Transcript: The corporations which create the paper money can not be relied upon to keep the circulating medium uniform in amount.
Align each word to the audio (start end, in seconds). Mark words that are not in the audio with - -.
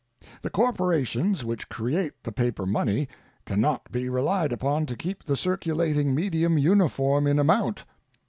The 0.41 0.49
corporations 0.49 1.45
which 1.45 1.69
create 1.69 2.23
the 2.23 2.31
paper 2.31 2.65
money 2.65 3.07
can 3.45 3.61
not 3.61 3.91
be 3.91 4.09
relied 4.09 4.51
upon 4.51 4.87
to 4.87 4.95
keep 4.95 5.25
the 5.25 5.37
circulating 5.37 6.15
medium 6.15 6.57
uniform 6.57 7.27
in 7.27 7.37
amount. 7.37 7.83